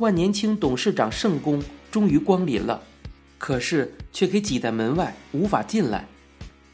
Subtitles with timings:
[0.00, 2.82] 万年青董事长圣公终于光临了，
[3.36, 6.06] 可是却给挤在门外，无法进来。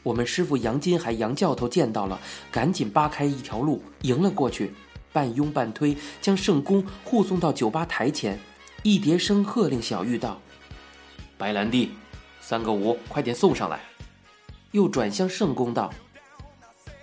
[0.01, 2.17] 我们师傅杨金海杨教头见到了，
[2.49, 4.73] 赶紧扒开一条路迎了过去，
[5.11, 8.39] 半拥半推将圣公护送到酒吧台前，
[8.81, 10.39] 一叠声喝令小玉道
[11.37, 11.91] ：“白兰地，
[12.39, 13.81] 三个五，快点送上来。”
[14.71, 15.93] 又转向圣公道：“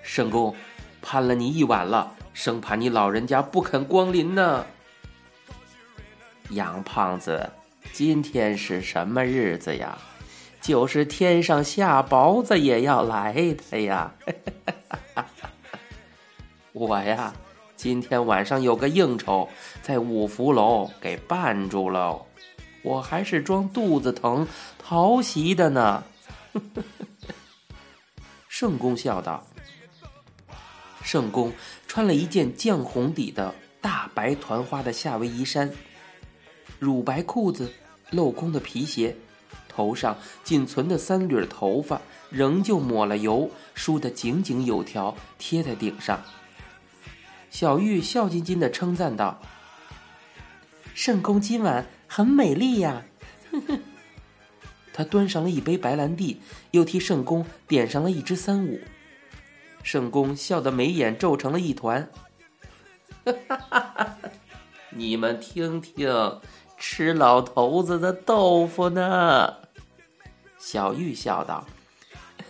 [0.02, 0.54] 圣公，
[1.02, 4.64] 盼了你一晚了，生怕你老人家不肯光临呢。”
[6.50, 7.50] 杨胖子，
[7.92, 9.98] 今天是什么日子呀？
[10.60, 14.14] 就是天上下雹子也要来的呀！
[16.72, 17.34] 我呀，
[17.76, 19.48] 今天晚上有个应酬，
[19.82, 22.24] 在五福楼给绊住喽。
[22.82, 24.46] 我还是装肚子疼
[24.78, 26.02] 逃席的呢。
[28.48, 29.46] 圣公笑道
[31.04, 31.52] ：“圣公
[31.86, 35.70] 穿了一件绛红底的大白团花的夏威夷衫，
[36.78, 37.72] 乳白裤子，
[38.12, 39.16] 镂空的皮鞋。”
[39.68, 46.22] 头上仅存的三缕头发仍旧抹了油，梳得井井有条，贴在顶上。
[47.50, 49.40] 小玉笑津津地称赞道
[50.94, 53.02] ：“圣公今晚很美丽呀！”
[54.94, 58.78] 他端上了一杯白兰地，又替圣公点上了一支三五。
[59.82, 62.08] 圣公笑得眉眼皱成了一团。
[64.90, 66.08] 你们听听，
[66.86, 69.54] 吃老头子的豆腐呢。
[70.58, 71.66] 小玉笑道：“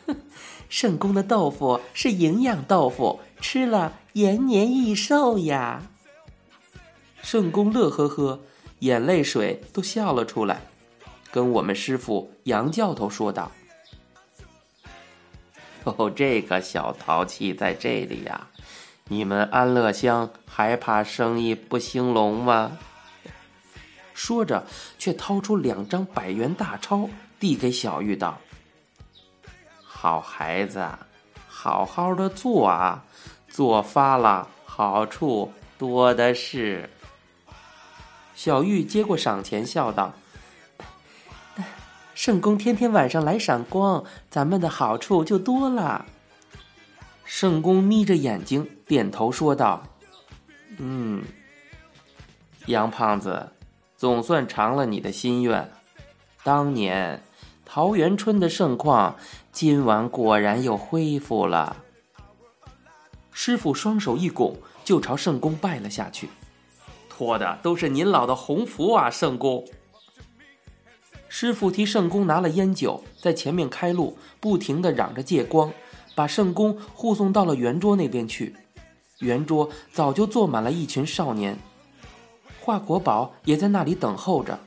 [0.68, 5.84] 圣公的豆腐是营养豆腐，吃了延年益寿呀。”
[7.22, 8.40] 圣公乐呵呵，
[8.80, 10.60] 眼泪水都笑了出来，
[11.30, 13.52] 跟我们师傅杨教头说道
[15.84, 18.48] ：“哦，这个小淘气在这里呀，
[19.06, 22.76] 你们安乐乡还怕生意不兴隆吗？”
[24.24, 24.64] 说着，
[24.98, 27.10] 却掏出两张百元大钞。
[27.38, 28.38] 递给小玉道
[29.84, 30.88] ：“好孩子，
[31.46, 33.04] 好好的做啊，
[33.48, 36.88] 做发了好处多的是。”
[38.34, 40.14] 小玉接过赏钱，笑道
[42.14, 46.06] ：“圣公天天晚上来赏光，咱们的好处就多了。”
[47.26, 49.82] 圣公眯着眼睛点头说道
[50.78, 51.22] ：“嗯，
[52.66, 53.50] 杨胖子，
[53.96, 55.70] 总算偿了你的心愿，
[56.42, 57.22] 当年。”
[57.66, 59.16] 桃源春的盛况，
[59.50, 61.78] 今晚果然又恢复了。
[63.32, 66.28] 师傅双手一拱，就朝圣公拜了下去。
[67.08, 69.64] 托的都是您老的鸿福啊，圣公！
[71.26, 75.72] 师傅替圣公拿了烟酒，在前面开路，不停的嚷着借光，
[76.14, 78.54] 把圣公护送到了圆桌那边去。
[79.20, 81.58] 圆桌早就坐满了一群少年，
[82.64, 84.58] 华国宝也在那里等候着。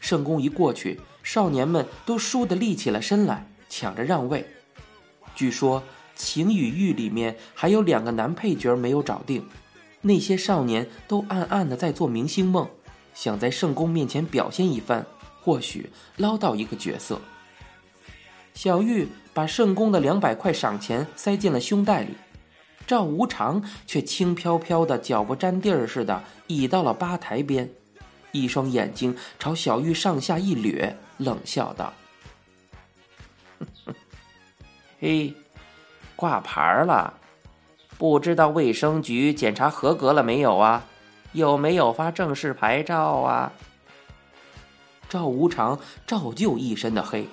[0.00, 1.00] 圣公一过去。
[1.22, 4.46] 少年们都倏地立起了身来，抢着让位。
[5.34, 5.80] 据说
[6.14, 9.44] 《情与欲》里面还有两个男配角没有找定，
[10.00, 12.66] 那些少年都暗暗的在做明星梦，
[13.12, 15.04] 想在圣公面前表现一番，
[15.42, 17.20] 或许捞到一个角色。
[18.54, 22.14] 小玉把圣公的两百块赏钱塞进了胸袋里，
[22.88, 27.68] 赵无常却轻飘飘的，脚不沾地儿似的倚到了吧台边，
[28.32, 30.96] 一双眼睛朝小玉上下一掠。
[31.18, 31.92] 冷笑道
[35.00, 35.34] ：“嘿，
[36.16, 37.12] 挂牌了，
[37.98, 40.86] 不知道卫生局检查合格了没有啊？
[41.32, 43.52] 有没有发正式牌照啊？”
[45.10, 47.28] 赵无常照旧一身的黑，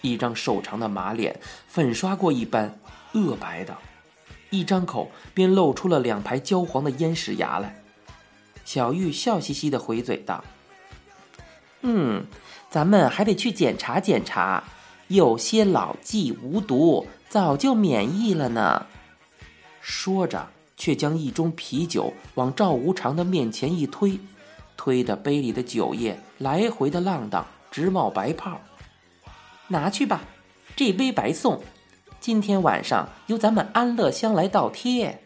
[0.00, 2.76] 一张瘦长的马脸粉刷过一般
[3.12, 3.76] 恶白的，
[4.56, 7.82] 一张口便露出了两排焦黄的烟屎牙来。
[8.64, 10.42] 小玉笑嘻嘻的回嘴道
[11.82, 12.24] ：“嗯。”
[12.68, 14.62] 咱们还得去检查检查，
[15.06, 18.86] 有些老骥无毒，早就免疫了呢。
[19.80, 24.18] 说着，却将一盅啤酒往赵无常的面前一推，
[24.76, 28.60] 推的杯里的酒液来回的浪荡，直冒白泡。
[29.68, 30.22] 拿去吧，
[30.74, 31.62] 这杯白送。
[32.20, 35.22] 今天晚上由咱们安乐乡来倒贴。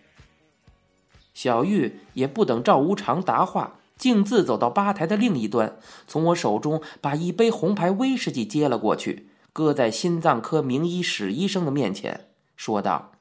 [1.32, 3.76] 小玉也不等赵无常答话。
[3.96, 5.76] 径自走到吧台的另一端，
[6.06, 13.12] 从我手中把一杯红牌威士忌接了过去，搁在心脏科名医史医生的面前，说道：“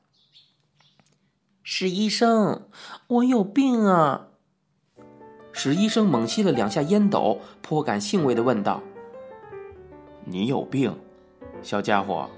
[1.64, 2.70] 史医生，
[3.08, 4.28] 我有病啊！”
[5.52, 8.82] 史医生猛吸了两下烟斗，颇感兴味的问道
[10.24, 10.98] ：“你有病，
[11.62, 12.30] 小家伙，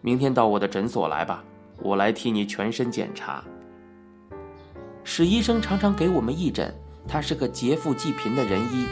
[0.00, 1.44] 明天到我的诊所来吧，
[1.82, 3.44] 我来替你全身检查。”
[5.04, 6.74] 史医生常常给我们义诊。
[7.08, 8.86] 他是个劫富济贫的人医。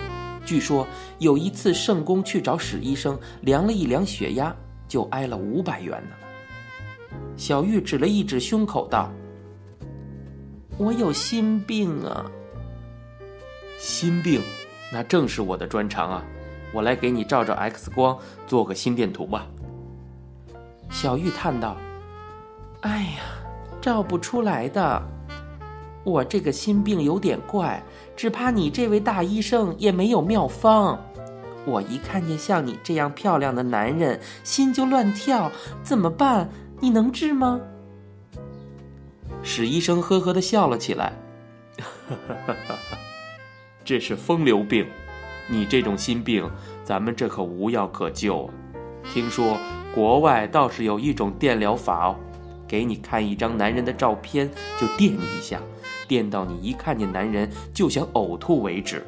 [0.44, 0.84] 据说
[1.18, 4.52] 有一次，圣公去找史医生量了一量血压，
[4.88, 6.16] 就挨了五百元呢。
[7.36, 9.12] 小玉指了一指胸口，道
[10.78, 12.24] ：“我有心病啊。”
[13.78, 14.40] 心病，
[14.90, 16.24] 那正是我的专长啊！
[16.72, 19.46] 我来给你照照 X 光，做个心电图吧。
[20.90, 21.76] 小玉叹道
[22.82, 23.22] ：“哎呀，
[23.80, 25.02] 照不出来的。
[26.04, 27.82] 我这个心病有点怪。”
[28.16, 30.98] 只怕你这位大医生也没有妙方。
[31.64, 35.52] 我一看见像你这样漂亮的男人，心就乱跳，
[35.84, 36.48] 怎么办？
[36.80, 37.60] 你能治吗？
[39.40, 41.12] 史医生呵呵的笑了起来，
[43.84, 44.84] 这是风流病。
[45.46, 46.50] 你这种心病，
[46.82, 48.50] 咱们这可无药可救。
[49.04, 49.56] 听说
[49.98, 52.16] 国外倒是有一种电疗法哦，
[52.68, 54.48] 给你看一张男人的照片，
[54.80, 55.60] 就电你一下。
[56.06, 59.04] 电到你一看见男人就想呕吐为止。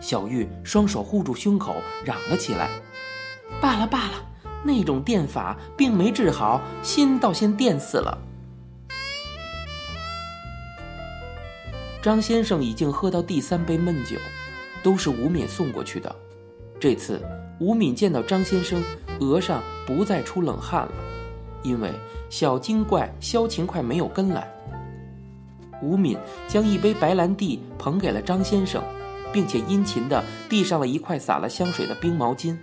[0.00, 2.70] 小玉双手护住胸口，嚷了起来
[3.60, 4.12] ：“罢了罢了，
[4.62, 8.16] 那种电法并没治好，心倒先电死了。”
[12.00, 14.16] 张先生已经喝到第三杯闷酒，
[14.84, 16.14] 都是吴敏送过去的。
[16.80, 17.20] 这次
[17.60, 18.82] 吴敏见到张先生，
[19.20, 20.92] 额上不再出冷汗了，
[21.62, 21.92] 因为
[22.30, 24.50] 小精怪萧勤快没有跟来。
[25.82, 26.16] 吴敏
[26.48, 28.82] 将一杯白兰地捧给了张先生，
[29.30, 32.56] 并且殷勤地递上了一块撒了香水的冰毛巾。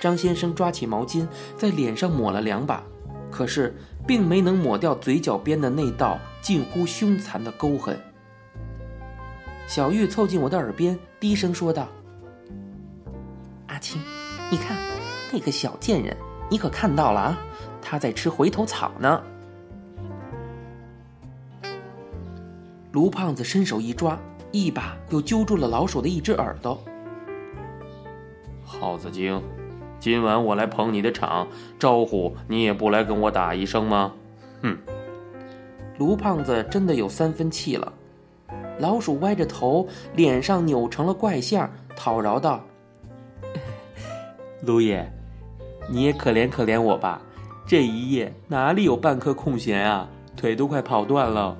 [0.00, 2.82] 张先生抓起毛巾在脸上抹了两把，
[3.30, 3.74] 可是
[4.06, 7.98] 并没能抹掉嘴角边的那道近乎凶残的沟痕。
[9.66, 11.88] 小玉凑近我的耳边低声说道
[13.74, 14.00] ：“阿青，
[14.52, 14.76] 你看
[15.32, 16.16] 那个小贱人，
[16.48, 17.38] 你可看到了啊？
[17.82, 19.20] 他在吃回头草呢。”
[22.92, 24.16] 卢胖子伸手一抓，
[24.52, 26.80] 一把又揪住了老鼠的一只耳朵。
[28.64, 29.42] 耗子精，
[29.98, 34.12] 今晚我来捧你的场，招呼你也不来跟我打一声吗？
[34.62, 34.78] 哼！
[35.98, 37.92] 卢胖子真的有三分气了。
[38.78, 42.64] 老鼠歪着头，脸上扭成了怪相，讨饶道
[44.64, 45.10] ：“卢爷，
[45.88, 47.20] 你也可怜可怜我吧，
[47.66, 51.56] 这一夜哪里有半颗空闲啊，腿都快跑断了。”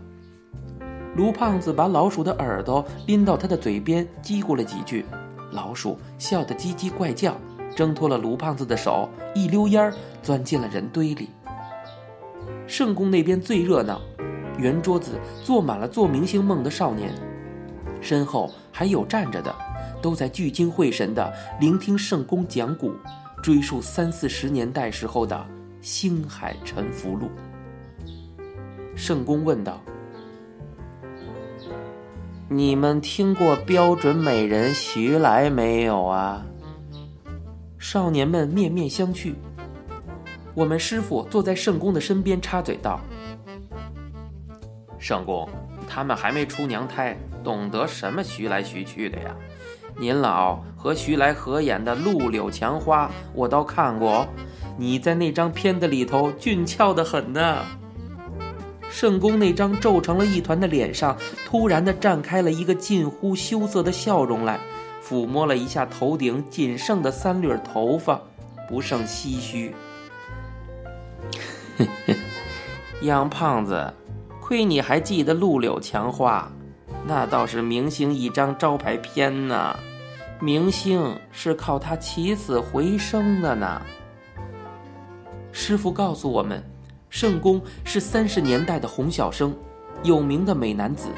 [1.17, 5.05] 卢胖子把老鼠的耳朵拎到他的嘴边，叽咕了几句，
[5.53, 7.37] 老鼠笑得叽叽怪叫，
[7.77, 11.31] 挣脱了卢胖子的手，一溜烟儿钻进了人堆里。
[12.67, 14.01] 圣宫那边最热闹，
[14.59, 15.13] 圆桌子
[15.43, 17.15] 坐满了做明星梦的少年，
[18.01, 19.55] 身后还有站着的，
[20.05, 22.95] 都在聚精会神地聆听圣公讲古，
[23.43, 25.47] 追溯三四十年代时候的
[25.81, 27.31] 星海沉浮录。
[28.95, 29.83] 圣公问道。
[32.51, 36.45] 你们听过标准美人徐来没有啊？
[37.79, 39.33] 少年们面面相觑。
[40.53, 43.01] 我们师傅坐在圣公的身边插嘴道
[45.01, 45.49] ：“圣公，
[45.89, 49.35] 他们还没出娘胎，懂得什么徐来徐去的呀？
[49.97, 54.27] 您老和徐来合演的《陆柳墙花》，我倒看过，
[54.77, 57.59] 你在那张片子里头俊俏的很呢。”
[58.91, 64.59] 圣公那张皱成了一团的脸上，突然的绽开了一个近乎羞涩的笑容来，
[65.05, 68.21] 抚摸了一下头顶仅剩的三缕头发，
[68.69, 69.75] 不胜唏嘘。
[73.03, 73.93] 杨胖子，
[74.41, 76.49] 亏你还记得陆柳墙花，
[77.07, 79.77] 那倒是明星一张招牌片呢。
[80.41, 83.81] 明星是靠他起死回生的呢。
[85.53, 86.63] 师傅告诉我们。
[87.09, 89.55] 圣公是三十年代的洪小生，
[90.03, 91.11] 有名的美男子。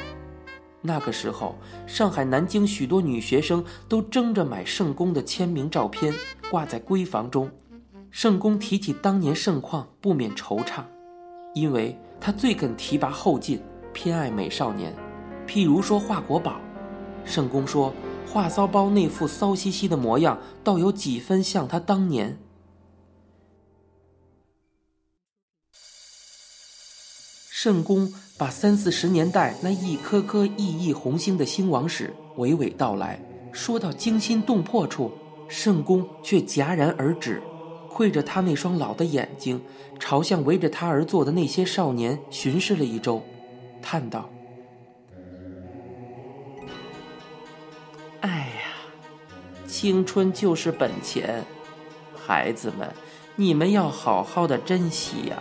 [0.83, 6.13] 那个时候，上海、南京许多女学生都争着买圣公的签名照片，
[6.51, 7.51] 挂在闺房中。
[8.11, 10.83] 圣公提起当年盛况，不免惆怅，
[11.55, 13.63] 因为他最肯提拔后进，
[13.95, 14.95] 偏爱美少年。
[15.47, 16.61] 譬如说华国宝，
[17.25, 17.95] 圣公说
[18.27, 22.39] 华骚包那副骚兮兮的模样，倒有几分像他当年。
[27.51, 35.11] 圣公把三四十年代那一颗颗熠熠红星的兴亡史娓娓道来，说到惊心动魄处，
[35.49, 37.43] 圣公却戛然而止，
[37.89, 39.61] 窥着他那双老的眼睛，
[39.99, 43.23] 朝向围着他而坐的那些少年巡视了一周，
[43.81, 44.31] 叹道
[49.79, 51.45] ：“青春就是本钱，
[52.17, 52.91] 孩子们，
[53.35, 55.37] 你们要好好的珍惜呀。”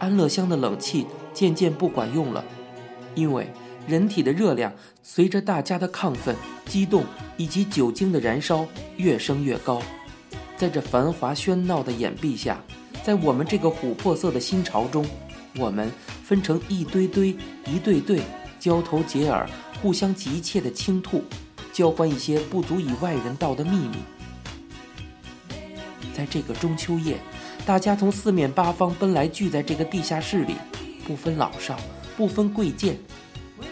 [0.00, 2.44] 安乐乡的冷气渐渐不管用了，
[3.14, 3.46] 因为
[3.86, 6.34] 人体的热量随着大家的亢奋、
[6.66, 7.04] 激动
[7.36, 8.66] 以及酒精的燃烧
[8.96, 9.80] 越升越高。
[10.56, 12.60] 在这繁华喧闹的掩蔽下，
[13.04, 15.06] 在我们这个琥珀色的新潮中，
[15.56, 15.88] 我们
[16.24, 17.28] 分成一堆堆、
[17.68, 18.22] 一对对，
[18.58, 19.48] 交头接耳、
[19.80, 21.22] 互相急切的倾吐，
[21.72, 23.96] 交换一些不足以外人道的秘密。
[26.14, 27.18] 在这个中秋夜，
[27.64, 30.54] 大家从四面八方奔来，聚在这个地下室里，
[31.06, 31.78] 不分老少，
[32.16, 32.98] 不分贵贱，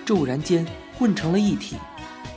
[0.07, 1.77] 骤然间混成了一体。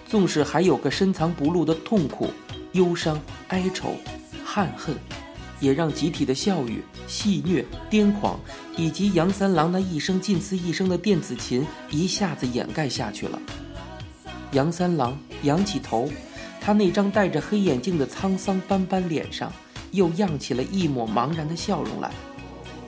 [0.07, 2.29] 纵使还有个深藏不露的痛苦、
[2.73, 3.95] 忧伤、哀愁、
[4.43, 4.93] 憾恨，
[5.61, 8.37] 也让集体的笑语、戏谑、癫狂，
[8.75, 13.39] 以及杨三郎那一声近似一声的电子琴，一下子掩盖下去了。
[14.51, 16.09] 杨三郎仰起头，
[16.59, 19.51] 他那张戴着黑眼镜的沧桑斑斑脸上。
[19.91, 22.09] 又漾起了一抹茫然的笑容来。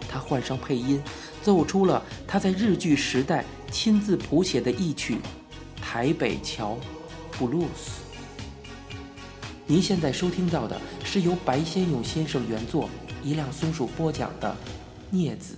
[0.07, 1.03] 他换上配音，
[1.41, 5.15] 奏出了他在日剧时代亲自谱写的一曲
[5.81, 6.77] 《台北桥
[7.37, 8.01] 布鲁斯》。
[9.67, 12.89] 您现在收听到的是由白先勇先生原作、
[13.21, 14.55] 一辆松鼠播讲的
[15.13, 15.55] 《镊子》。